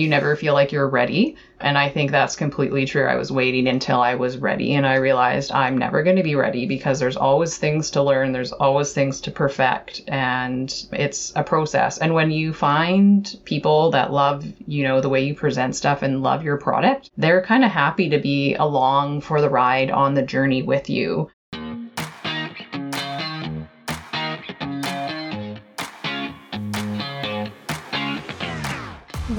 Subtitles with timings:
[0.00, 1.36] you never feel like you're ready.
[1.60, 3.06] And I think that's completely true.
[3.06, 6.34] I was waiting until I was ready and I realized I'm never going to be
[6.34, 11.44] ready because there's always things to learn, there's always things to perfect, and it's a
[11.44, 11.98] process.
[11.98, 16.22] And when you find people that love, you know, the way you present stuff and
[16.22, 20.22] love your product, they're kind of happy to be along for the ride on the
[20.22, 21.30] journey with you.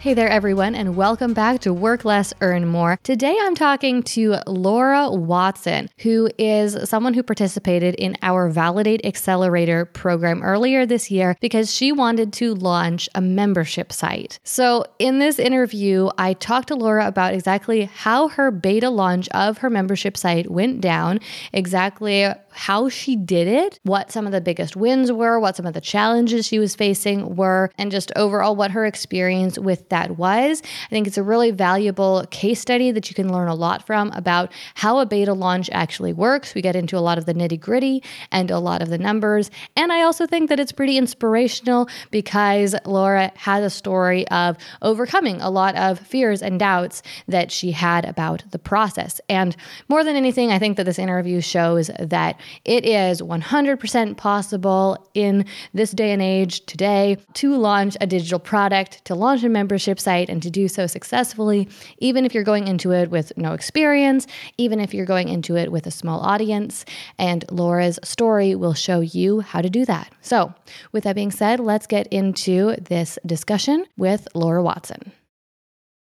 [0.00, 2.98] Hey there, everyone, and welcome back to Work Less, Earn More.
[3.02, 9.84] Today I'm talking to Laura Watson, who is someone who participated in our Validate Accelerator
[9.84, 14.40] program earlier this year because she wanted to launch a membership site.
[14.42, 19.58] So, in this interview, I talked to Laura about exactly how her beta launch of
[19.58, 21.20] her membership site went down,
[21.52, 25.74] exactly how she did it, what some of the biggest wins were, what some of
[25.74, 30.62] the challenges she was facing were, and just overall what her experience with that was.
[30.62, 34.10] I think it's a really valuable case study that you can learn a lot from
[34.12, 36.54] about how a beta launch actually works.
[36.54, 39.50] We get into a lot of the nitty gritty and a lot of the numbers.
[39.76, 45.40] And I also think that it's pretty inspirational because Laura has a story of overcoming
[45.40, 49.20] a lot of fears and doubts that she had about the process.
[49.28, 49.56] And
[49.88, 55.44] more than anything, I think that this interview shows that it is 100% possible in
[55.74, 60.28] this day and age today to launch a digital product, to launch a membership site
[60.28, 64.26] and to do so successfully, even if you're going into it with no experience,
[64.58, 66.84] even if you're going into it with a small audience.
[67.18, 70.12] And Laura's story will show you how to do that.
[70.20, 70.54] So,
[70.92, 75.12] with that being said, let's get into this discussion with Laura Watson.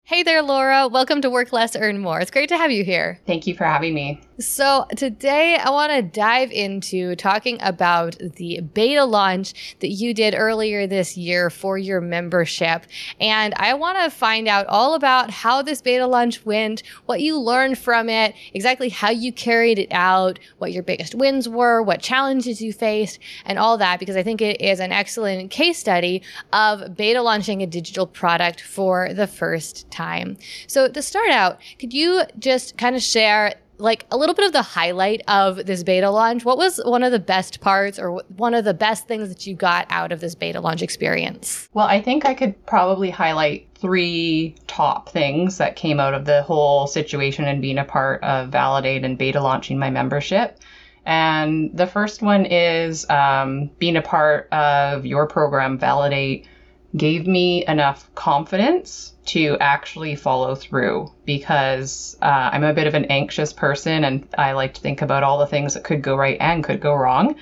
[0.06, 0.90] Hey there, Laura.
[0.90, 2.20] Welcome to Work Less, Earn More.
[2.20, 3.22] It's great to have you here.
[3.26, 4.20] Thank you for having me.
[4.38, 10.36] So, today I want to dive into talking about the beta launch that you did
[10.36, 12.86] earlier this year for your membership.
[13.22, 17.40] And I want to find out all about how this beta launch went, what you
[17.40, 22.02] learned from it, exactly how you carried it out, what your biggest wins were, what
[22.02, 26.24] challenges you faced, and all that, because I think it is an excellent case study
[26.52, 30.38] of beta launching a digital product for the first time.
[30.68, 34.54] So, to start out, could you just kind of share like a little bit of
[34.54, 36.46] the highlight of this beta launch?
[36.46, 39.56] What was one of the best parts or one of the best things that you
[39.56, 41.70] got out of this beta launch experience?
[41.74, 46.44] Well, I think I could probably highlight three top things that came out of the
[46.44, 50.60] whole situation and being a part of Validate and beta launching my membership.
[51.06, 56.48] And the first one is um, being a part of your program, Validate
[56.96, 63.06] gave me enough confidence to actually follow through because uh, I'm a bit of an
[63.06, 66.38] anxious person and I like to think about all the things that could go right
[66.40, 67.36] and could go wrong.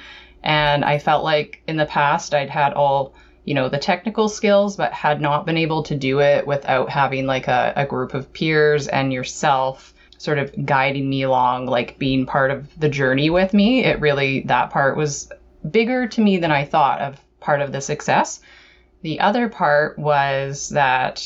[0.43, 3.13] And I felt like in the past I'd had all,
[3.43, 7.25] you know, the technical skills, but had not been able to do it without having
[7.25, 12.25] like a, a group of peers and yourself sort of guiding me along, like being
[12.25, 13.83] part of the journey with me.
[13.83, 15.31] It really, that part was
[15.69, 18.39] bigger to me than I thought of part of the success.
[19.01, 21.23] The other part was that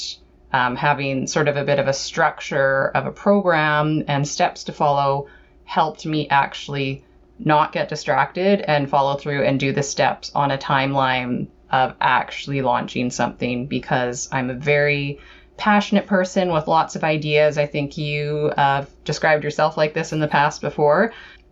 [0.53, 4.71] um, having sort of a bit of a structure of a program and steps to
[4.71, 5.27] follow
[5.65, 7.03] helped me actually
[7.37, 12.61] not get distracted and follow through and do the steps on a timeline of actually
[12.61, 15.19] launching something because I'm a very
[15.57, 17.57] passionate person with lots of ideas.
[17.57, 21.11] I think you uh, described yourself like this in the past before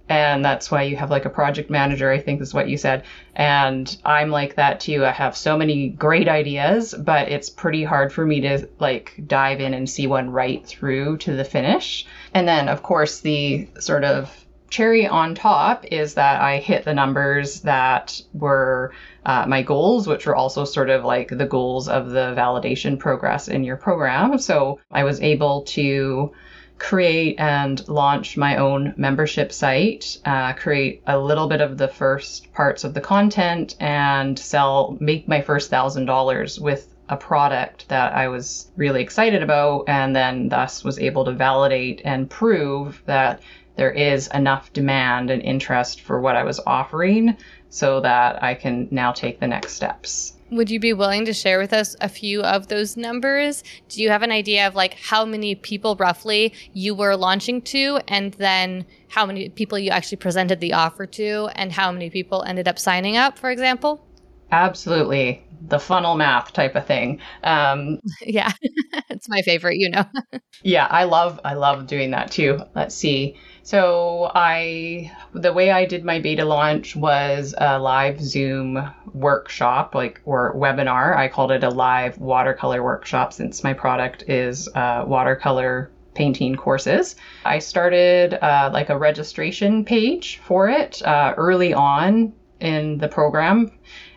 [0.10, 3.04] and that's why you have like a project manager i think is what you said.
[3.36, 5.06] And i'm like that too.
[5.06, 9.60] I have so many great ideas but it's pretty hard for me to like dive
[9.60, 12.06] in and see one right through to the finish.
[12.34, 16.94] And then of course the sort of cherry on top is that i hit the
[16.94, 18.92] numbers that were
[19.24, 23.48] uh, my goals which were also sort of like the goals of the validation progress
[23.48, 24.38] in your program.
[24.40, 26.34] So i was able to
[26.78, 32.52] create and launch my own membership site, uh, create a little bit of the first
[32.54, 38.14] parts of the content, and sell, make my first thousand dollars with a product that
[38.14, 43.42] I was really excited about, and then thus was able to validate and prove that
[43.76, 47.38] there is enough demand and interest for what I was offering
[47.70, 50.33] so that I can now take the next steps.
[50.52, 53.64] Would you be willing to share with us a few of those numbers?
[53.90, 58.00] Do you have an idea of like how many people roughly you were launching to
[58.08, 62.44] and then how many people you actually presented the offer to and how many people
[62.44, 64.06] ended up signing up, for example?
[64.52, 65.44] Absolutely.
[65.68, 67.20] The funnel math type of thing.
[67.44, 68.52] Um, yeah,
[69.10, 70.06] it's my favorite, you know.
[70.64, 72.60] yeah, I love I love doing that too.
[72.76, 73.38] Let's see.
[73.66, 80.22] So I the way I did my beta launch was a live Zoom workshop, like
[80.26, 81.16] or webinar.
[81.16, 87.16] I called it a live watercolor workshop since my product is uh, watercolor painting courses.
[87.46, 93.72] I started uh, like a registration page for it uh, early on in the program,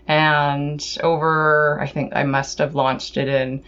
[0.08, 3.62] and over I think I must have launched it in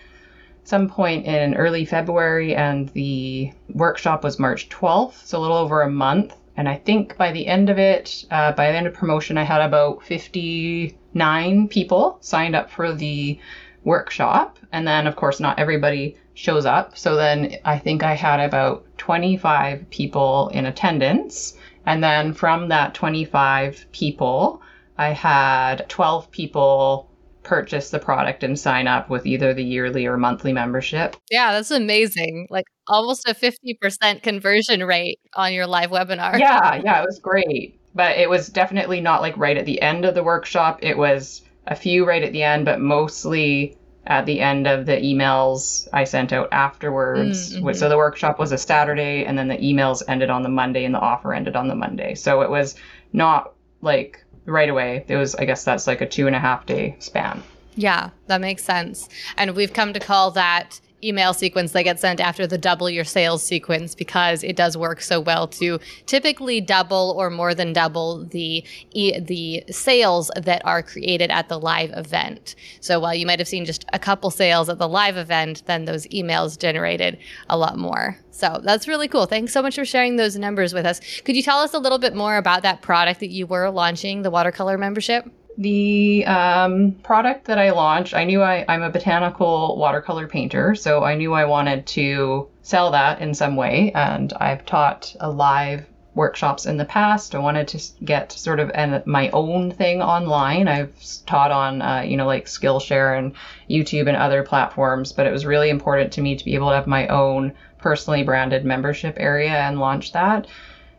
[0.69, 5.81] some point in early February, and the workshop was March 12th, so a little over
[5.81, 6.37] a month.
[6.59, 9.44] And I think by the end of it, uh, by the end of promotion, I
[9.44, 13.38] had about 59 people signed up for the
[13.85, 14.59] workshop.
[14.70, 16.99] And then, of course, not everybody shows up.
[16.99, 21.56] So then I think I had about 25 people in attendance.
[21.87, 24.61] And then from that 25 people,
[24.99, 27.07] I had 12 people
[27.49, 31.17] purchase the product and sign up with either the yearly or monthly membership.
[31.31, 32.47] Yeah, that's amazing.
[32.50, 36.39] Like almost a 50% conversion rate on your live webinar.
[36.39, 37.81] Yeah, yeah, it was great.
[37.95, 40.81] But it was definitely not like right at the end of the workshop.
[40.83, 44.97] It was a few right at the end, but mostly at the end of the
[44.97, 47.56] emails I sent out afterwards.
[47.56, 47.73] Mm-hmm.
[47.73, 50.95] So the workshop was a Saturday, and then the emails ended on the Monday, and
[50.95, 52.15] the offer ended on the Monday.
[52.15, 52.75] So it was
[53.12, 55.05] not like right away.
[55.09, 57.43] It was, I guess that's like a two and a half day span.
[57.77, 59.09] Yeah, that makes sense.
[59.37, 63.05] And we've come to call that email sequence that gets sent after the double your
[63.05, 68.25] sales sequence because it does work so well to typically double or more than double
[68.27, 72.55] the e- the sales that are created at the live event.
[72.81, 75.85] So while you might have seen just a couple sales at the live event, then
[75.85, 77.19] those emails generated
[77.49, 78.19] a lot more.
[78.31, 79.27] So that's really cool.
[79.27, 81.00] Thanks so much for sharing those numbers with us.
[81.23, 84.23] Could you tell us a little bit more about that product that you were launching,
[84.23, 85.29] the watercolor membership?
[85.58, 91.02] The um, product that I launched, I knew I, I'm a botanical watercolor painter, so
[91.02, 93.90] I knew I wanted to sell that in some way.
[93.93, 95.84] And I've taught a live
[96.14, 97.34] workshops in the past.
[97.34, 100.69] I wanted to get sort of an, my own thing online.
[100.69, 100.94] I've
[101.26, 103.32] taught on, uh, you know, like Skillshare and
[103.69, 106.76] YouTube and other platforms, but it was really important to me to be able to
[106.76, 110.46] have my own personally branded membership area and launch that.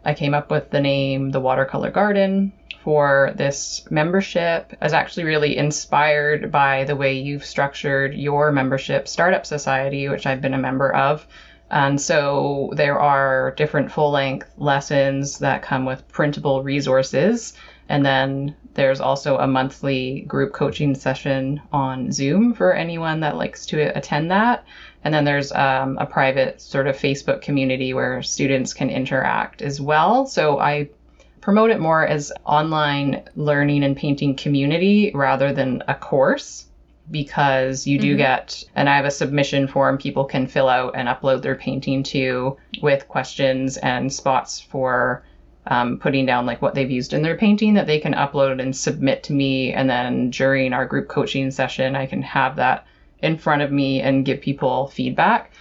[0.06, 2.54] I came up with the name The Watercolor Garden
[2.84, 9.46] for this membership is actually really inspired by the way you've structured your membership, Startup
[9.46, 11.28] Society, which I've been a member of.
[11.70, 17.54] And so there are different full length lessons that come with printable resources.
[17.90, 23.66] And then there's also a monthly group coaching session on Zoom for anyone that likes
[23.68, 24.64] to attend that.
[25.04, 29.80] And then there's um, a private sort of Facebook community where students can interact as
[29.80, 30.26] well.
[30.26, 30.90] So I
[31.42, 36.66] promote it more as online learning and painting community rather than a course
[37.12, 38.18] because you do mm-hmm.
[38.18, 42.04] get and I have a submission form people can fill out and upload their painting
[42.04, 45.24] to with questions and spots for
[45.66, 48.76] um, putting down like what they've used in their painting that they can upload and
[48.76, 52.86] submit to me and then during our group coaching session I can have that
[53.22, 55.52] in front of me and give people feedback.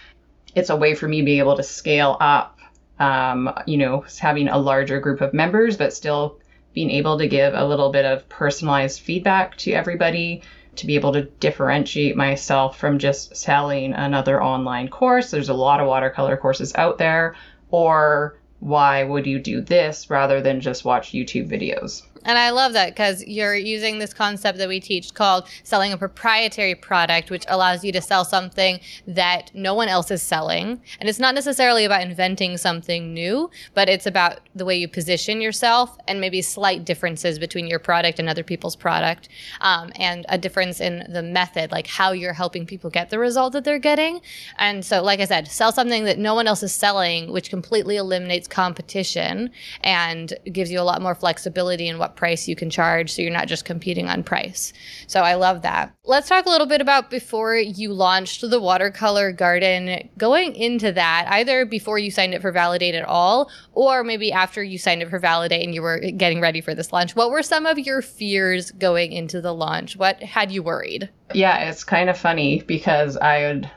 [0.54, 2.58] It's a way for me to be able to scale up
[2.98, 6.38] um, you know, having a larger group of members, but still
[6.74, 10.42] being able to give a little bit of personalized feedback to everybody
[10.76, 15.30] to be able to differentiate myself from just selling another online course.
[15.30, 17.34] There's a lot of watercolor courses out there,
[17.70, 22.02] or why would you do this rather than just watch YouTube videos?
[22.24, 25.98] And I love that because you're using this concept that we teach called selling a
[25.98, 30.80] proprietary product, which allows you to sell something that no one else is selling.
[31.00, 35.40] And it's not necessarily about inventing something new, but it's about the way you position
[35.40, 39.28] yourself and maybe slight differences between your product and other people's product,
[39.60, 43.52] um, and a difference in the method, like how you're helping people get the result
[43.52, 44.20] that they're getting.
[44.58, 47.96] And so, like I said, sell something that no one else is selling, which completely
[47.96, 49.50] eliminates competition
[49.82, 53.30] and gives you a lot more flexibility in what price you can charge so you're
[53.30, 54.72] not just competing on price.
[55.06, 55.94] So I love that.
[56.04, 60.08] Let's talk a little bit about before you launched the watercolor garden.
[60.16, 64.62] Going into that, either before you signed up for Validate at all, or maybe after
[64.62, 67.42] you signed up for Validate and you were getting ready for this launch, what were
[67.42, 69.96] some of your fears going into the launch?
[69.96, 71.08] What had you worried?
[71.34, 73.70] Yeah, it's kind of funny because I would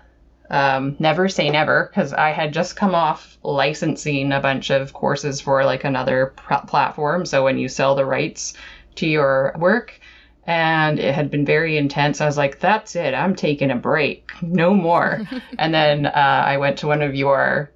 [0.51, 5.41] um, never say never because I had just come off licensing a bunch of courses
[5.41, 7.25] for like another pr- platform.
[7.25, 8.53] So when you sell the rights
[8.95, 9.99] to your work,
[10.45, 12.19] and it had been very intense.
[12.19, 13.13] I was like, that's it.
[13.13, 14.31] I'm taking a break.
[14.41, 15.21] No more.
[15.57, 17.71] and then uh, I went to one of your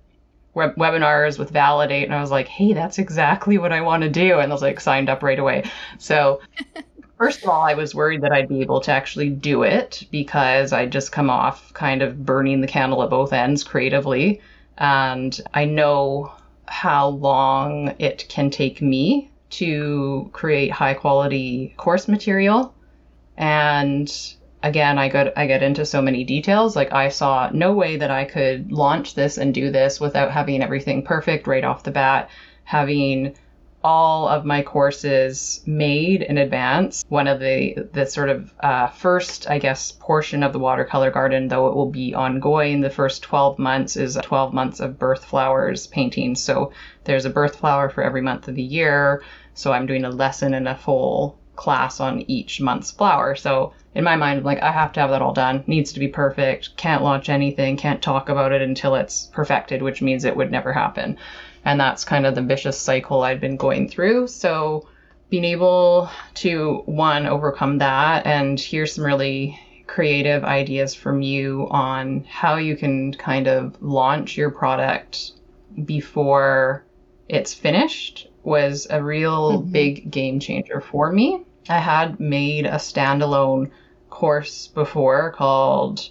[0.56, 4.10] web- webinars with Validate, and I was like, hey, that's exactly what I want to
[4.10, 4.40] do.
[4.40, 5.70] And I was like, signed up right away.
[6.00, 6.42] So,
[7.18, 10.74] first of all, I was worried that I'd be able to actually do it because
[10.74, 14.42] I'd just come off kind of burning the candle at both ends creatively.
[14.78, 16.34] And I know
[16.66, 22.74] how long it can take me to create high quality course material.
[23.38, 24.12] And
[24.64, 26.76] again, I got I get into so many details.
[26.76, 30.62] Like I saw no way that I could launch this and do this without having
[30.62, 32.30] everything perfect right off the bat,
[32.64, 33.36] having
[33.86, 37.06] all of my courses made in advance.
[37.08, 41.50] One of the the sort of uh, first, I guess, portion of the watercolor garden,
[41.50, 42.82] though it will be ongoing.
[42.82, 46.34] The first 12 months is 12 months of birth flowers painting.
[46.34, 46.72] So
[47.04, 49.22] there's a birth flower for every month of the year.
[49.54, 53.36] So I'm doing a lesson and a full class on each month's flower.
[53.36, 55.64] So in my mind, I'm like, I have to have that all done.
[55.68, 56.76] Needs to be perfect.
[56.76, 57.78] Can't launch anything.
[57.78, 61.18] Can't talk about it until it's perfected, which means it would never happen.
[61.66, 64.28] And that's kind of the vicious cycle I'd been going through.
[64.28, 64.88] So
[65.30, 72.24] being able to, one, overcome that and hear some really creative ideas from you on
[72.24, 75.32] how you can kind of launch your product
[75.84, 76.86] before
[77.28, 79.72] it's finished was a real mm-hmm.
[79.72, 81.44] big game changer for me.
[81.68, 83.72] I had made a standalone
[84.10, 86.10] course before called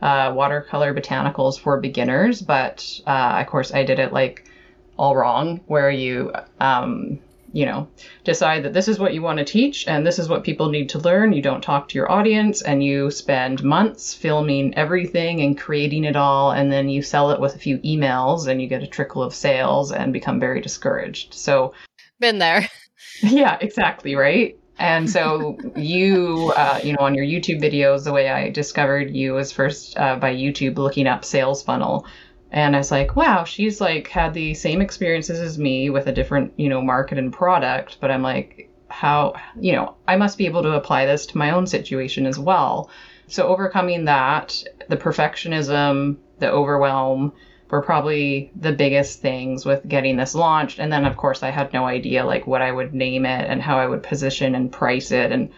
[0.00, 4.48] uh, Watercolor Botanicals for Beginners, but uh, of course I did it like
[4.96, 7.18] all wrong, where you, um,
[7.52, 7.86] you know,
[8.24, 10.88] decide that this is what you want to teach and this is what people need
[10.88, 11.32] to learn.
[11.32, 16.16] You don't talk to your audience and you spend months filming everything and creating it
[16.16, 19.22] all, and then you sell it with a few emails and you get a trickle
[19.22, 21.32] of sales and become very discouraged.
[21.34, 21.74] So,
[22.20, 22.68] been there.
[23.22, 24.58] Yeah, exactly, right?
[24.78, 29.34] And so you, uh, you know, on your YouTube videos, the way I discovered you
[29.34, 32.06] was first uh, by YouTube looking up sales funnel
[32.54, 36.12] and I was like, wow, she's like had the same experiences as me with a
[36.12, 37.98] different, you know, market and product.
[38.00, 41.50] But I'm like, how, you know, I must be able to apply this to my
[41.50, 42.90] own situation as well.
[43.26, 47.32] So overcoming that, the perfectionism, the overwhelm
[47.70, 50.78] were probably the biggest things with getting this launched.
[50.78, 53.60] And then, of course, I had no idea like what I would name it and
[53.60, 55.32] how I would position and price it.
[55.32, 55.50] And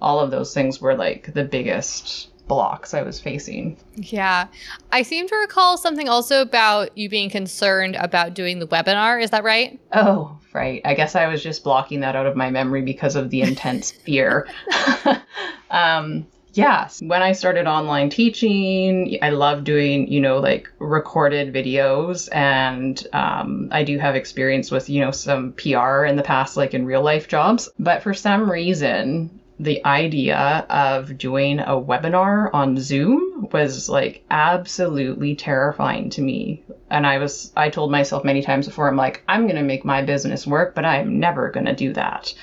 [0.00, 3.76] all of those things were like the biggest blocks I was facing.
[3.96, 4.46] Yeah.
[4.92, 9.22] I seem to recall something also about you being concerned about doing the webinar.
[9.22, 9.80] Is that right?
[9.92, 10.80] Oh, right.
[10.84, 13.92] I guess I was just blocking that out of my memory because of the intense
[14.04, 14.46] fear.
[15.70, 22.28] um, yes, when I started online teaching, I love doing, you know, like recorded videos.
[22.32, 26.74] And um, I do have experience with, you know, some PR in the past, like
[26.74, 27.70] in real life jobs.
[27.78, 35.36] But for some reason, the idea of doing a webinar on Zoom was like absolutely
[35.36, 36.64] terrifying to me.
[36.90, 39.84] And I was, I told myself many times before, I'm like, I'm going to make
[39.84, 42.34] my business work, but I'm never going to do that.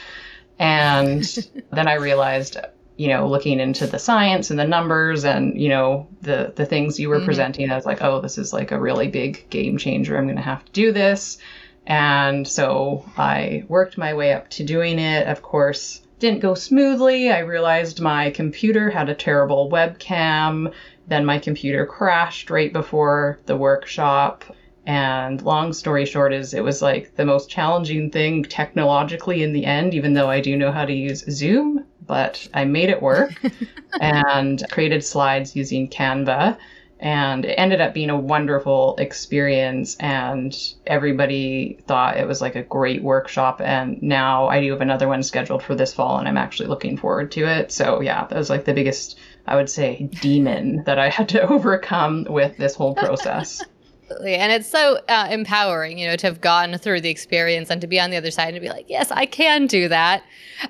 [0.57, 1.23] And
[1.71, 2.57] then I realized,
[2.95, 6.97] you know, looking into the science and the numbers and, you know, the, the things
[6.97, 7.25] you were mm-hmm.
[7.25, 10.17] presenting, I was like, oh, this is like a really big game changer.
[10.17, 11.39] I'm going to have to do this.
[11.85, 15.27] And so I worked my way up to doing it.
[15.27, 17.31] Of course, didn't go smoothly.
[17.31, 20.71] I realized my computer had a terrible webcam.
[21.07, 24.45] Then my computer crashed right before the workshop.
[24.85, 29.65] And long story short is it was like the most challenging thing technologically in the
[29.65, 33.33] end, even though I do know how to use Zoom, but I made it work
[33.99, 36.57] and created slides using Canva
[37.01, 40.55] and it ended up being a wonderful experience and
[40.85, 45.23] everybody thought it was like a great workshop and now i do have another one
[45.23, 47.71] scheduled for this fall and i'm actually looking forward to it.
[47.71, 51.41] So yeah that was like the biggest i would say demon that i had to
[51.41, 53.63] overcome with this whole process.
[54.25, 57.87] And it's so uh, empowering you know to have gone through the experience and to
[57.87, 60.21] be on the other side and be like yes i can do that.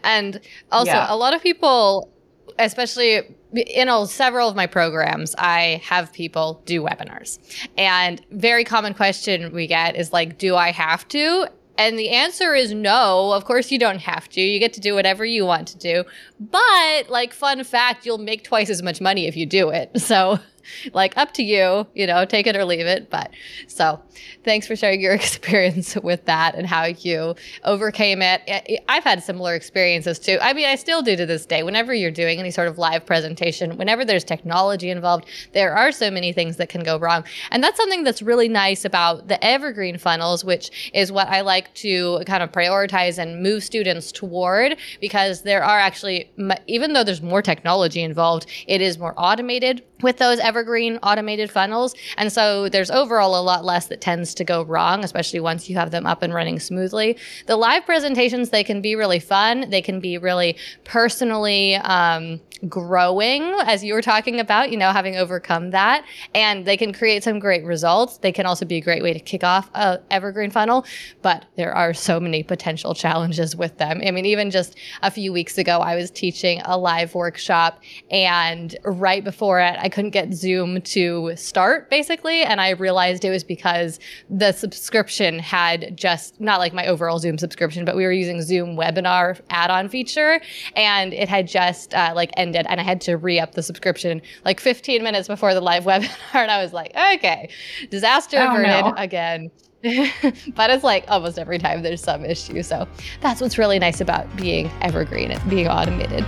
[0.03, 0.39] And
[0.71, 1.07] also yeah.
[1.09, 2.13] a lot of people
[2.59, 3.23] especially
[3.53, 7.39] in all, several of my programs, I have people do webinars.
[7.77, 11.47] And very common question we get is like, do I have to?
[11.77, 13.31] And the answer is no.
[13.33, 14.41] Of course you don't have to.
[14.41, 16.03] You get to do whatever you want to do.
[16.39, 19.99] But like fun fact, you'll make twice as much money if you do it.
[19.99, 20.39] So
[20.93, 23.09] like up to you, you know, take it or leave it.
[23.09, 23.31] But
[23.67, 24.01] so
[24.43, 28.81] thanks for sharing your experience with that and how you overcame it.
[28.87, 30.37] I've had similar experiences too.
[30.41, 31.63] I mean, I still do to this day.
[31.63, 36.09] Whenever you're doing any sort of live presentation, whenever there's technology involved, there are so
[36.11, 37.23] many things that can go wrong.
[37.51, 41.73] And that's something that's really nice about the evergreen funnels, which is what I like
[41.75, 46.31] to kind of prioritize and move students toward because there are actually,
[46.67, 51.95] even though there's more technology involved, it is more automated with those evergreen automated funnels.
[52.17, 55.77] And so there's overall a lot less that tends to go wrong, especially once you
[55.77, 57.17] have them up and running smoothly.
[57.45, 59.69] The live presentations, they can be really fun.
[59.69, 65.15] They can be really personally, um, growing as you were talking about, you know, having
[65.15, 66.05] overcome that
[66.35, 68.17] and they can create some great results.
[68.17, 70.85] They can also be a great way to kick off a evergreen funnel,
[71.21, 74.01] but there are so many potential challenges with them.
[74.05, 78.75] I mean, even just a few weeks ago, I was teaching a live workshop and
[78.83, 82.43] right before it, I couldn't get Zoom to start basically.
[82.43, 87.37] And I realized it was because the subscription had just not like my overall Zoom
[87.37, 90.41] subscription, but we were using Zoom webinar add-on feature
[90.75, 93.63] and it had just uh, like ended ended and I had to re up the
[93.63, 96.09] subscription like 15 minutes before the live webinar.
[96.33, 97.49] And I was like, okay,
[97.89, 98.93] disaster oh, averted no.
[98.97, 99.51] again.
[100.55, 102.61] but it's like almost every time there's some issue.
[102.61, 102.87] So
[103.21, 106.23] that's what's really nice about being evergreen and being automated.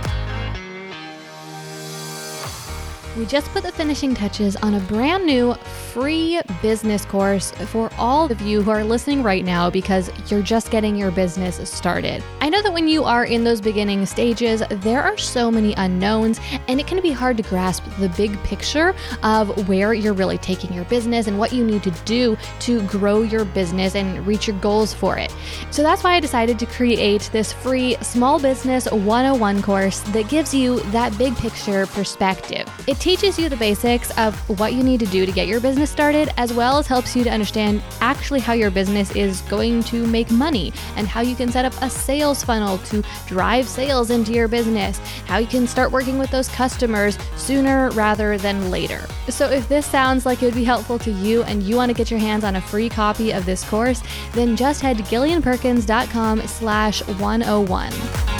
[3.16, 5.54] We just put the finishing touches on a brand new
[5.92, 10.72] free business course for all of you who are listening right now because you're just
[10.72, 12.24] getting your business started.
[12.40, 16.40] I know that when you are in those beginning stages, there are so many unknowns
[16.66, 20.72] and it can be hard to grasp the big picture of where you're really taking
[20.72, 24.58] your business and what you need to do to grow your business and reach your
[24.58, 25.32] goals for it.
[25.70, 30.52] So that's why I decided to create this free small business 101 course that gives
[30.52, 32.68] you that big picture perspective.
[32.88, 35.90] It teaches you the basics of what you need to do to get your business
[35.90, 40.06] started, as well as helps you to understand actually how your business is going to
[40.06, 44.32] make money and how you can set up a sales funnel to drive sales into
[44.32, 44.96] your business,
[45.26, 49.06] how you can start working with those customers sooner rather than later.
[49.28, 51.94] So if this sounds like it would be helpful to you and you want to
[51.94, 56.40] get your hands on a free copy of this course, then just head to gillianperkins.com
[56.46, 58.33] slash 101.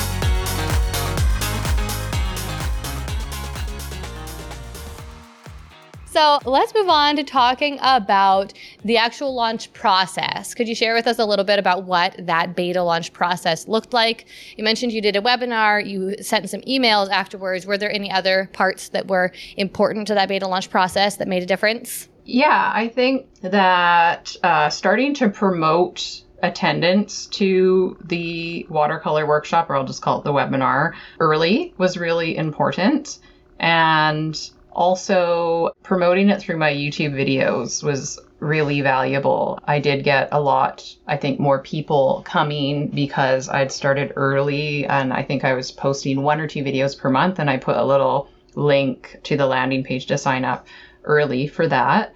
[6.14, 8.52] So let's move on to talking about
[8.85, 10.54] the actual launch process.
[10.54, 13.92] Could you share with us a little bit about what that beta launch process looked
[13.92, 14.27] like?
[14.57, 17.66] You mentioned you did a webinar, you sent some emails afterwards.
[17.66, 21.42] Were there any other parts that were important to that beta launch process that made
[21.42, 22.09] a difference?
[22.24, 29.85] Yeah, I think that uh, starting to promote attendance to the watercolor workshop, or I'll
[29.85, 33.18] just call it the webinar, early was really important.
[33.59, 34.38] And
[34.75, 39.59] also, promoting it through my YouTube videos was really valuable.
[39.65, 45.13] I did get a lot, I think, more people coming because I'd started early and
[45.13, 47.85] I think I was posting one or two videos per month and I put a
[47.85, 50.67] little link to the landing page to sign up
[51.05, 52.15] early for that.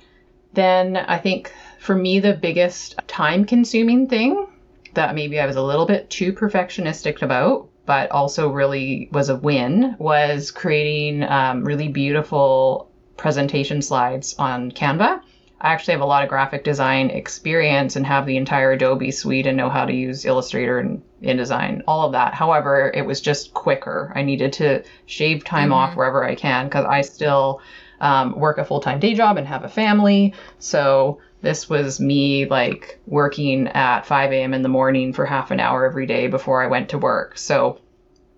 [0.53, 4.47] Then I think for me, the biggest time consuming thing
[4.94, 9.37] that maybe I was a little bit too perfectionistic about but also really was a
[9.37, 15.22] win was creating um, really beautiful presentation slides on Canva.
[15.62, 19.46] I actually have a lot of graphic design experience and have the entire Adobe suite
[19.46, 22.35] and know how to use Illustrator and InDesign, all of that.
[22.35, 24.12] However, it was just quicker.
[24.14, 25.72] I needed to shave time mm-hmm.
[25.72, 27.62] off wherever I can because I still
[28.03, 30.35] um, work a full time day job and have a family.
[30.59, 34.55] So this was me like working at 5 a.m.
[34.55, 37.38] in the morning for half an hour every day before I went to work.
[37.38, 37.81] So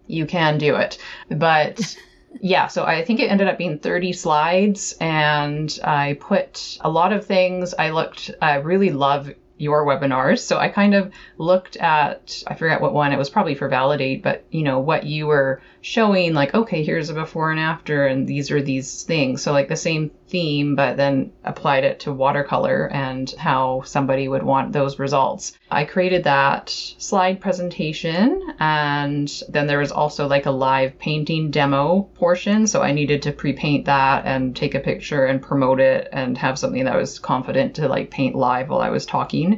[0.06, 0.98] you can do it.
[1.30, 1.96] But
[2.40, 7.12] yeah, so I think it ended up being 30 slides and I put a lot
[7.12, 7.74] of things.
[7.74, 10.40] I looked, I really love your webinars.
[10.40, 14.22] So I kind of looked at, I forget what one, it was probably for Validate,
[14.22, 18.26] but you know, what you were showing, like, okay, here's a before and after, and
[18.26, 19.42] these are these things.
[19.42, 24.42] So like the same theme, but then applied it to watercolor and how somebody would
[24.42, 25.58] want those results.
[25.70, 32.08] I created that slide presentation, and then there was also like a live painting demo
[32.14, 32.66] portion.
[32.66, 36.36] So I needed to pre paint that and take a picture and promote it and
[36.38, 39.49] have something that was confident to like paint live while I was talking.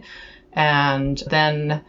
[0.52, 1.82] And then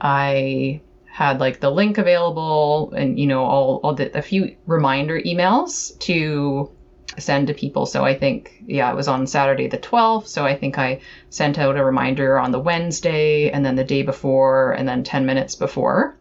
[0.00, 5.18] I had like the link available and you know all, all the, a few reminder
[5.18, 6.70] emails to
[7.18, 7.86] send to people.
[7.86, 10.26] So I think, yeah, it was on Saturday the 12th.
[10.26, 14.02] So I think I sent out a reminder on the Wednesday and then the day
[14.02, 16.16] before and then 10 minutes before.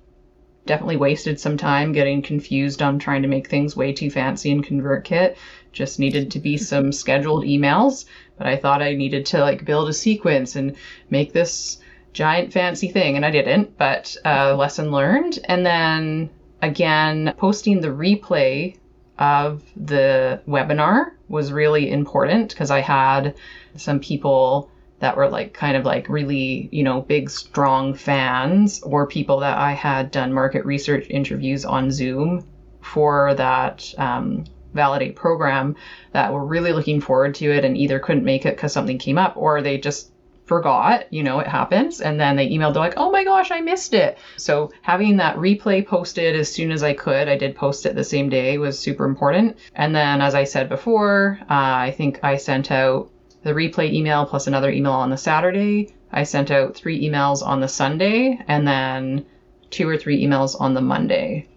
[0.66, 4.64] Definitely wasted some time getting confused on trying to make things way too fancy in
[4.64, 5.36] ConvertKit
[5.76, 8.06] just needed to be some scheduled emails.
[8.38, 10.76] But I thought I needed to like build a sequence and
[11.10, 11.78] make this
[12.14, 15.38] giant fancy thing, and I didn't, but uh, lesson learned.
[15.46, 16.30] And then
[16.62, 18.78] again, posting the replay
[19.20, 23.36] of the webinar was really important because I had
[23.76, 29.08] some people that were like kind of like really, you know, big, strong fans or
[29.08, 32.46] people that I had done market research interviews on Zoom
[32.82, 35.76] for that um, Validate program
[36.12, 39.18] that were really looking forward to it and either couldn't make it because something came
[39.18, 40.12] up or they just
[40.46, 42.02] forgot, you know, it happens.
[42.02, 44.18] And then they emailed, they're like, oh my gosh, I missed it.
[44.38, 48.04] So having that replay posted as soon as I could, I did post it the
[48.04, 49.58] same day, was super important.
[49.74, 53.10] And then, as I said before, uh, I think I sent out
[53.44, 55.96] the replay email plus another email on the Saturday.
[56.12, 59.26] I sent out three emails on the Sunday and then
[59.70, 61.48] two or three emails on the Monday.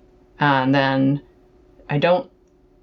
[0.40, 1.22] And then
[1.88, 2.30] I don't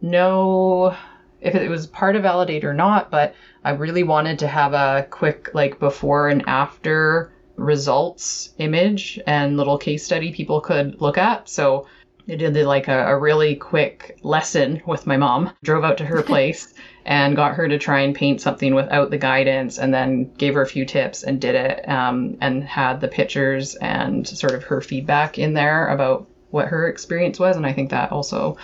[0.05, 0.95] know
[1.41, 5.07] if it was part of Validate or not, but I really wanted to have a
[5.09, 11.47] quick like before and after results image and little case study people could look at.
[11.49, 11.87] So
[12.27, 16.21] I did like a, a really quick lesson with my mom, drove out to her
[16.31, 16.73] place
[17.05, 20.63] and got her to try and paint something without the guidance and then gave her
[20.63, 24.81] a few tips and did it um, and had the pictures and sort of her
[24.81, 27.55] feedback in there about what her experience was.
[27.55, 28.57] And I think that also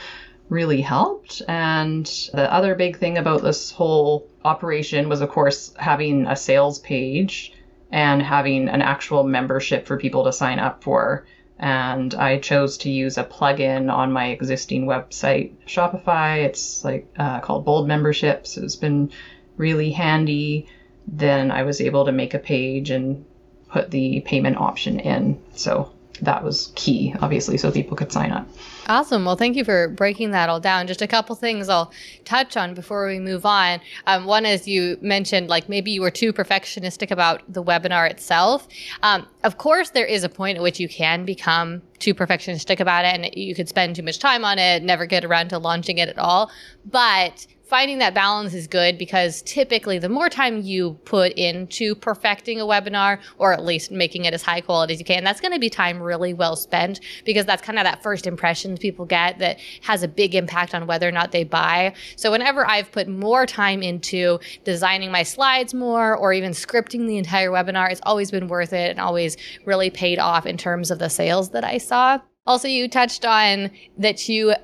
[0.52, 1.42] really helped.
[1.48, 6.78] And the other big thing about this whole operation was, of course, having a sales
[6.80, 7.54] page
[7.90, 11.26] and having an actual membership for people to sign up for.
[11.58, 16.44] And I chose to use a plugin on my existing website, Shopify.
[16.44, 18.58] It's like uh, called Bold Memberships.
[18.58, 19.12] It's been
[19.56, 20.68] really handy.
[21.08, 23.26] Then I was able to make a page and
[23.70, 25.42] put the payment option in.
[25.56, 28.48] So that was key, obviously, so people could sign up.
[28.88, 29.26] Awesome.
[29.26, 30.88] Well, thank you for breaking that all down.
[30.88, 31.92] Just a couple things I'll
[32.26, 33.80] touch on before we move on.
[34.08, 38.68] Um, one is you mentioned like maybe you were too perfectionistic about the webinar itself.
[39.02, 43.06] Um, of course, there is a point at which you can become too perfectionistic about
[43.06, 45.98] it and you could spend too much time on it, never get around to launching
[45.98, 46.52] it at all.
[46.86, 52.60] But finding that balance is good because typically the more time you put into perfecting
[52.60, 55.54] a webinar or at least making it as high quality as you can, that's going
[55.54, 59.40] to be time really well spent because that's kind of that first impression people get
[59.40, 61.94] that has a big impact on whether or not they buy.
[62.18, 67.18] So whenever I've put more time into designing my slides more or even scripting the
[67.18, 71.00] entire webinar, it's always been worth it and always really paid off in terms of
[71.00, 72.20] the sales that I saw.
[72.46, 74.56] Also, you touched on that you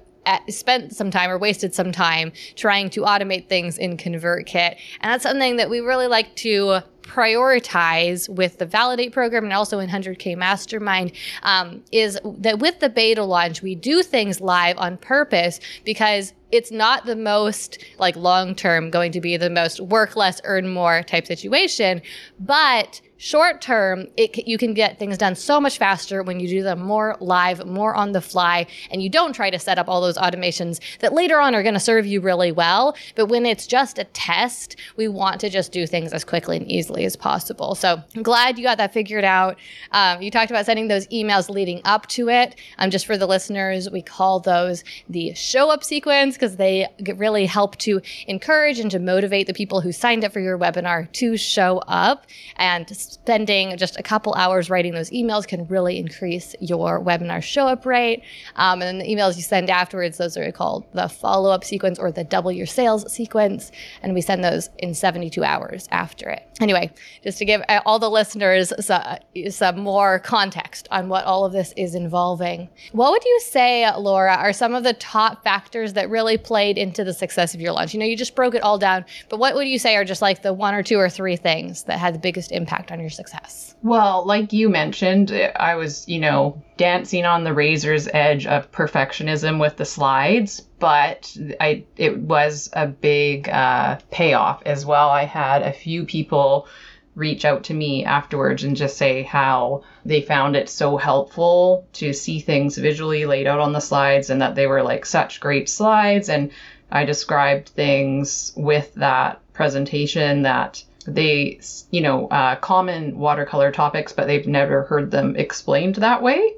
[0.50, 4.78] spent some time or wasted some time trying to automate things in ConvertKit.
[5.02, 9.80] And that's something that we really like to prioritize with the validate program and also
[9.80, 11.12] in 100k mastermind
[11.44, 16.70] um, is that with the beta launch we do things live on purpose because it's
[16.70, 21.02] not the most like long term going to be the most work less earn more
[21.04, 22.02] type situation
[22.42, 26.62] but Short term, it, you can get things done so much faster when you do
[26.62, 30.02] them more live, more on the fly, and you don't try to set up all
[30.02, 32.96] those automations that later on are going to serve you really well.
[33.16, 36.72] But when it's just a test, we want to just do things as quickly and
[36.72, 37.74] easily as possible.
[37.74, 39.58] So I'm glad you got that figured out.
[39.94, 42.56] Um, you talked about sending those emails leading up to it.
[42.78, 47.48] Um, just for the listeners, we call those the show up sequence because they really
[47.48, 51.36] help to encourage and to motivate the people who signed up for your webinar to
[51.36, 52.28] show up
[52.58, 57.68] and spending just a couple hours writing those emails can really increase your webinar show
[57.68, 58.24] up rate.
[58.56, 62.00] Um, and then the emails you send afterwards, those are called the follow up sequence
[62.00, 63.72] or the double your sales sequence.
[64.02, 66.44] And we send those in 72 hours after it.
[66.60, 66.92] Anyway,
[67.24, 69.02] just to give uh, all the listeners some,
[69.50, 72.68] some more context on what all of this is involving.
[72.92, 77.04] What would you say, Laura, are some of the top factors that really played into
[77.04, 77.94] the success of your launch?
[77.94, 80.22] You know, you just broke it all down, but what would you say are just
[80.22, 83.04] like the one or two or three things that had the biggest impact on on
[83.04, 83.76] your success?
[83.84, 89.60] Well, like you mentioned, I was, you know, dancing on the razor's edge of perfectionism
[89.60, 95.10] with the slides, but I it was a big uh, payoff as well.
[95.10, 96.68] I had a few people
[97.16, 102.14] reach out to me afterwards and just say how they found it so helpful to
[102.14, 105.68] see things visually laid out on the slides and that they were like such great
[105.68, 106.52] slides and
[106.92, 114.28] I described things with that presentation that they, you know, uh, common watercolor topics, but
[114.28, 116.54] they've never heard them explained that way.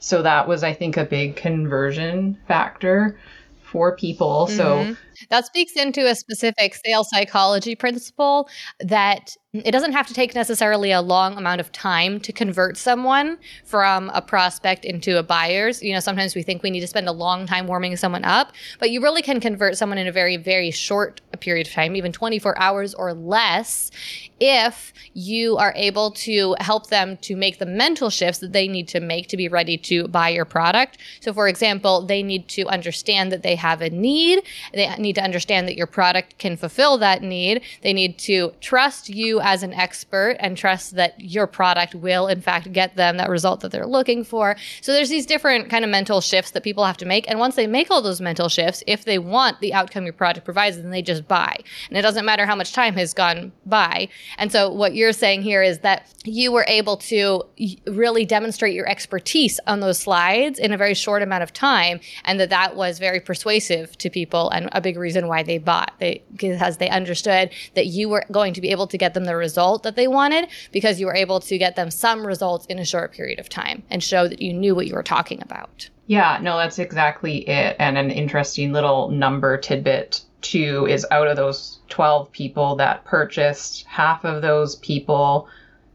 [0.00, 3.18] So that was, I think, a big conversion factor
[3.62, 4.46] for people.
[4.50, 4.56] Mm-hmm.
[4.56, 4.96] So
[5.30, 8.48] That speaks into a specific sales psychology principle
[8.80, 13.38] that it doesn't have to take necessarily a long amount of time to convert someone
[13.64, 15.80] from a prospect into a buyer's.
[15.80, 18.52] You know, sometimes we think we need to spend a long time warming someone up,
[18.80, 22.10] but you really can convert someone in a very, very short period of time, even
[22.10, 23.92] 24 hours or less,
[24.40, 28.88] if you are able to help them to make the mental shifts that they need
[28.88, 30.98] to make to be ready to buy your product.
[31.20, 34.42] So, for example, they need to understand that they have a need.
[34.72, 37.62] They need to understand that your product can fulfill that need.
[37.82, 42.40] They need to trust you as an expert and trust that your product will, in
[42.40, 44.56] fact, get them that result that they're looking for.
[44.80, 47.28] So, there's these different kind of mental shifts that people have to make.
[47.30, 50.44] And once they make all those mental shifts, if they want the outcome your product
[50.44, 51.56] provides, then they just buy.
[51.88, 54.08] And it doesn't matter how much time has gone by.
[54.38, 57.42] And so, what you're saying here is that you were able to
[57.86, 62.40] really demonstrate your expertise on those slides in a very short amount of time, and
[62.40, 65.92] that that was very persuasive to people and a big reason why they bought.
[65.98, 69.36] They, because they understood that you were going to be able to get them the
[69.36, 72.84] result that they wanted because you were able to get them some results in a
[72.84, 75.88] short period of time and show that you knew what you were talking about.
[76.06, 77.76] Yeah, no, that's exactly it.
[77.78, 83.86] And an interesting little number tidbit too is out of those 12 people that purchased,
[83.86, 85.48] half of those people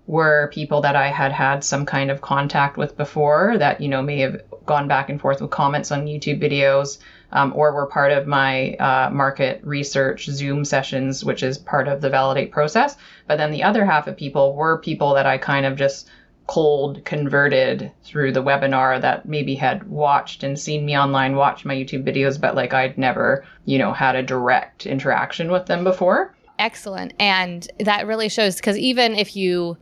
[0.07, 4.01] were people that I had had some kind of contact with before that, you know,
[4.01, 6.97] may have gone back and forth with comments on YouTube videos
[7.31, 12.01] um, or were part of my uh, market research Zoom sessions, which is part of
[12.01, 12.97] the validate process.
[13.27, 16.09] But then the other half of people were people that I kind of just
[16.47, 21.75] cold converted through the webinar that maybe had watched and seen me online, watched my
[21.75, 26.33] YouTube videos, but like I'd never, you know, had a direct interaction with them before.
[26.57, 27.13] Excellent.
[27.19, 29.77] And that really shows because even if you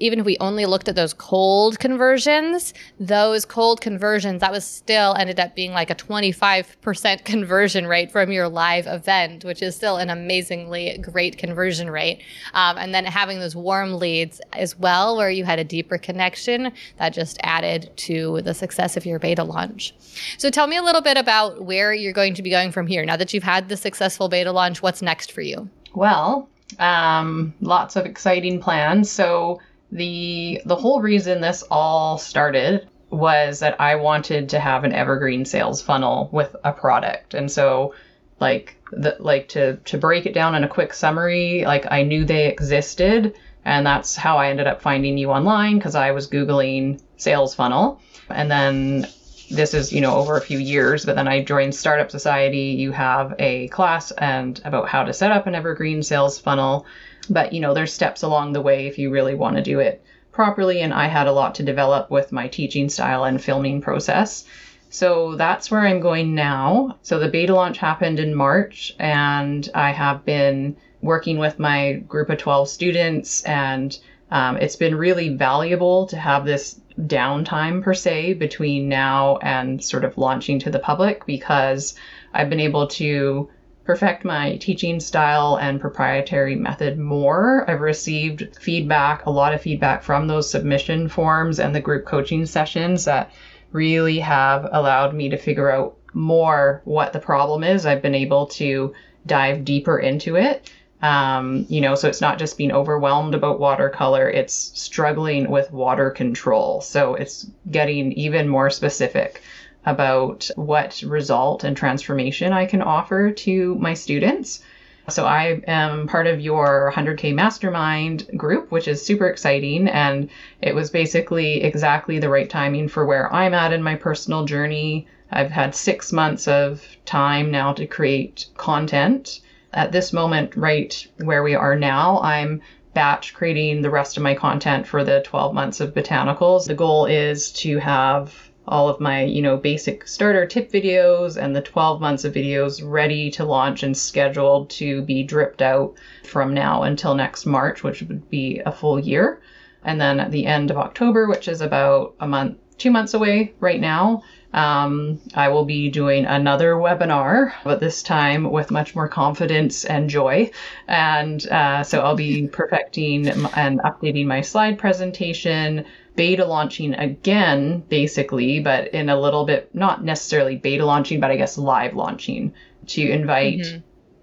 [0.00, 5.14] even if we only looked at those cold conversions, those cold conversions, that was still
[5.14, 9.98] ended up being like a 25% conversion rate from your live event, which is still
[9.98, 12.22] an amazingly great conversion rate.
[12.54, 16.72] Um, and then having those warm leads as well, where you had a deeper connection,
[16.98, 19.94] that just added to the success of your beta launch.
[20.38, 23.04] So tell me a little bit about where you're going to be going from here.
[23.04, 25.68] Now that you've had the successful beta launch, what's next for you?
[25.94, 29.10] Well, um, lots of exciting plans.
[29.10, 29.60] So
[29.92, 35.44] the the whole reason this all started was that I wanted to have an evergreen
[35.44, 37.34] sales funnel with a product.
[37.34, 37.94] And so
[38.38, 42.24] like the like to to break it down in a quick summary, like I knew
[42.24, 47.00] they existed and that's how I ended up finding you online because I was googling
[47.16, 48.00] sales funnel.
[48.28, 49.06] And then
[49.50, 52.76] this is, you know, over a few years, but then I joined Startup Society.
[52.78, 56.86] You have a class and about how to set up an evergreen sales funnel
[57.30, 60.02] but, you know, there's steps along the way if you really want to do it
[60.32, 60.80] properly.
[60.80, 64.44] And I had a lot to develop with my teaching style and filming process.
[64.90, 66.98] So that's where I'm going now.
[67.02, 72.28] So the beta launch happened in March, and I have been working with my group
[72.28, 73.96] of 12 students, and
[74.30, 80.04] um, it's been really valuable to have this downtime per se between now and sort
[80.04, 81.94] of launching to the public because
[82.32, 83.48] I've been able to
[83.84, 87.68] perfect my teaching style and proprietary method more.
[87.68, 92.46] I've received feedback, a lot of feedback from those submission forms and the group coaching
[92.46, 93.32] sessions that
[93.72, 97.86] really have allowed me to figure out more what the problem is.
[97.86, 98.94] I've been able to
[99.26, 100.70] dive deeper into it.
[101.02, 106.10] Um, you know, so it's not just being overwhelmed about watercolor, it's struggling with water
[106.10, 106.82] control.
[106.82, 109.42] So it's getting even more specific
[109.86, 114.62] about what result and transformation I can offer to my students.
[115.08, 119.88] So I am part of your 100K Mastermind group, which is super exciting.
[119.88, 120.28] And
[120.60, 125.08] it was basically exactly the right timing for where I'm at in my personal journey.
[125.32, 129.40] I've had six months of time now to create content.
[129.72, 132.60] At this moment, right where we are now, I'm
[132.92, 136.66] batch creating the rest of my content for the 12 months of botanicals.
[136.66, 141.54] The goal is to have all of my, you know, basic starter tip videos and
[141.54, 146.54] the 12 months of videos ready to launch and scheduled to be dripped out from
[146.54, 149.40] now until next March, which would be a full year.
[149.84, 153.54] And then at the end of October, which is about a month, two months away
[153.60, 159.08] right now, um, I will be doing another webinar, but this time with much more
[159.08, 160.50] confidence and joy.
[160.88, 165.84] And uh, so I'll be perfecting and updating my slide presentation,
[166.16, 171.36] beta launching again, basically, but in a little bit, not necessarily beta launching, but I
[171.36, 172.52] guess live launching
[172.88, 173.78] to invite mm-hmm.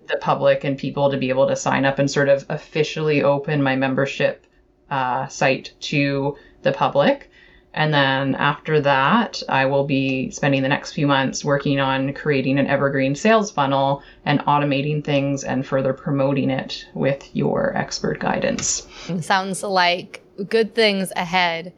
[0.08, 3.64] the public and people to be able to sign up and sort of officially open
[3.64, 4.46] my membership
[4.90, 7.32] uh, site to the public.
[7.78, 12.58] And then after that, I will be spending the next few months working on creating
[12.58, 18.88] an evergreen sales funnel and automating things and further promoting it with your expert guidance.
[19.22, 21.72] Sounds like good things ahead.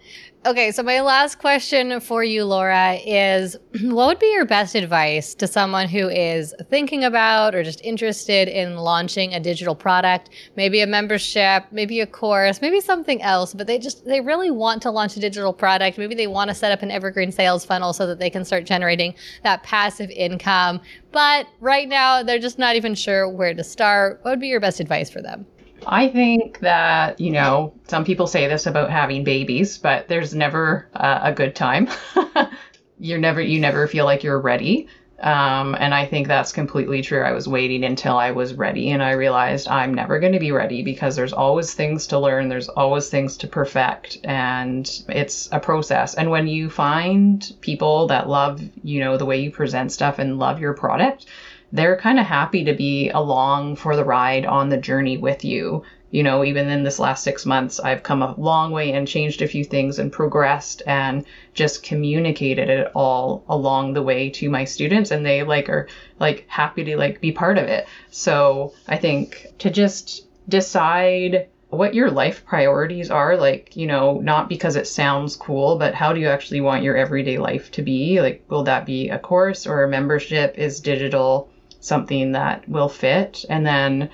[0.45, 5.33] Okay, so my last question for you, Laura, is what would be your best advice
[5.33, 10.79] to someone who is thinking about or just interested in launching a digital product, maybe
[10.79, 14.91] a membership, maybe a course, maybe something else, but they just they really want to
[14.91, 15.97] launch a digital product.
[15.97, 18.63] Maybe they want to set up an evergreen sales funnel so that they can start
[18.63, 20.79] generating that passive income,
[21.11, 24.21] but right now they're just not even sure where to start.
[24.21, 25.45] What would be your best advice for them?
[25.87, 30.87] I think that, you know, some people say this about having babies, but there's never
[30.93, 31.89] uh, a good time.
[32.99, 34.87] you're never, you never feel like you're ready.
[35.21, 37.23] Um, and I think that's completely true.
[37.23, 40.53] I was waiting until I was ready and I realized I'm never going to be
[40.53, 45.59] ready because there's always things to learn, there's always things to perfect, and it's a
[45.59, 46.15] process.
[46.15, 50.39] And when you find people that love, you know, the way you present stuff and
[50.39, 51.25] love your product,
[51.71, 55.83] they're kind of happy to be along for the ride on the journey with you.
[56.11, 59.43] You know, even in this last six months, I've come a long way and changed
[59.43, 64.63] a few things and progressed and just communicated it all along the way to my
[64.63, 65.87] students and they like are
[66.19, 67.87] like happy to like be part of it.
[68.09, 74.49] So I think to just decide what your life priorities are like you know not
[74.49, 78.19] because it sounds cool but how do you actually want your everyday life to be
[78.19, 81.47] like will that be a course or a membership is digital
[81.79, 84.09] something that will fit and then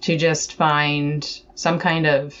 [0.00, 2.34] to just find some kind of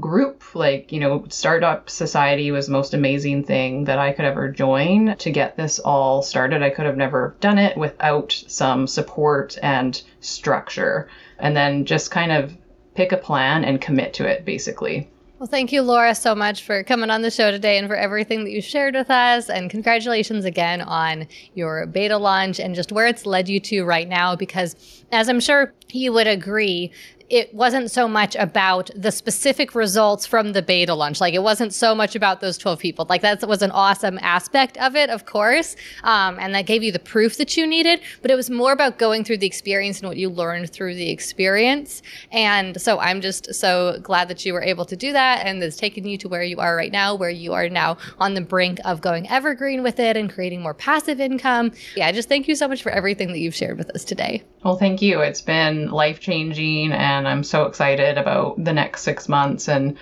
[0.00, 4.50] group like you know startup society was the most amazing thing that i could ever
[4.50, 5.16] join.
[5.18, 10.00] To get this all started i could have never done it without some support and
[10.20, 12.56] structure and then just kind of
[12.94, 15.08] pick a plan and commit to it basically
[15.44, 18.44] well, thank you, Laura, so much for coming on the show today and for everything
[18.44, 19.50] that you shared with us.
[19.50, 24.08] And congratulations again on your beta launch and just where it's led you to right
[24.08, 24.34] now.
[24.34, 26.90] Because as I'm sure you would agree,
[27.30, 31.20] it wasn't so much about the specific results from the beta launch.
[31.20, 33.06] Like it wasn't so much about those 12 people.
[33.08, 35.76] Like that was an awesome aspect of it, of course.
[36.02, 38.98] Um, and that gave you the proof that you needed, but it was more about
[38.98, 42.02] going through the experience and what you learned through the experience.
[42.30, 45.76] And so I'm just so glad that you were able to do that and it's
[45.76, 48.80] taken you to where you are right now, where you are now on the brink
[48.84, 51.72] of going evergreen with it and creating more passive income.
[51.96, 54.42] Yeah, just thank you so much for everything that you've shared with us today.
[54.62, 55.20] Well, thank you.
[55.20, 59.96] It's been life changing and and I'm so excited about the next six months and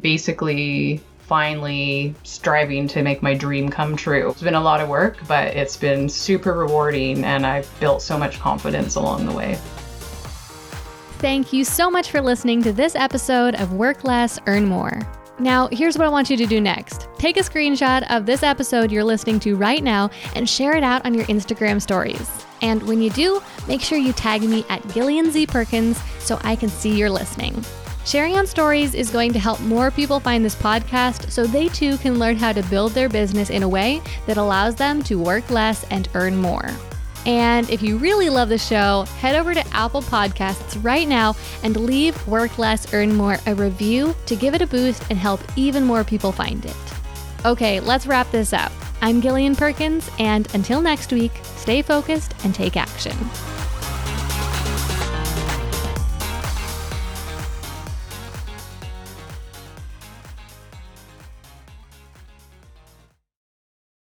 [0.00, 4.30] basically finally striving to make my dream come true.
[4.30, 8.18] It's been a lot of work, but it's been super rewarding and I've built so
[8.18, 9.58] much confidence along the way.
[11.18, 15.00] Thank you so much for listening to this episode of Work Less, Earn More.
[15.40, 17.08] Now, here's what I want you to do next.
[17.18, 21.04] Take a screenshot of this episode you're listening to right now and share it out
[21.04, 22.46] on your Instagram stories.
[22.62, 26.56] And when you do, make sure you tag me at Gillian Z Perkins so I
[26.56, 27.64] can see you're listening.
[28.04, 31.98] Sharing on stories is going to help more people find this podcast so they too
[31.98, 35.50] can learn how to build their business in a way that allows them to work
[35.50, 36.70] less and earn more.
[37.26, 41.76] And if you really love the show, head over to Apple Podcasts right now and
[41.76, 45.84] leave Work Less, Earn More a review to give it a boost and help even
[45.84, 46.76] more people find it.
[47.44, 48.72] Okay, let's wrap this up.
[49.00, 53.16] I'm Gillian Perkins, and until next week, stay focused and take action.